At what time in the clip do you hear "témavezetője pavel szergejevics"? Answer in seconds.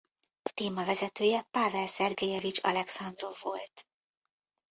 0.53-2.59